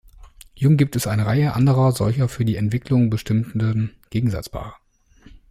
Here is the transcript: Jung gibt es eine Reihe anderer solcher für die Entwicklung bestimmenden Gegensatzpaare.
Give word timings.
Jung 0.55 0.77
gibt 0.77 0.95
es 0.95 1.05
eine 1.05 1.27
Reihe 1.27 1.53
anderer 1.53 1.91
solcher 1.91 2.27
für 2.27 2.43
die 2.43 2.55
Entwicklung 2.55 3.11
bestimmenden 3.11 3.91
Gegensatzpaare. 4.09 4.73